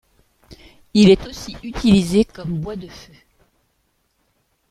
Il 0.95 1.11
est 1.11 1.27
aussi 1.27 1.55
utilisé 1.61 2.25
comme 2.25 2.57
bois 2.59 2.75
de 2.75 2.87
feu. 2.87 3.13